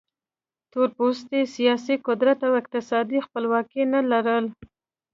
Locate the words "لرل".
4.11-4.45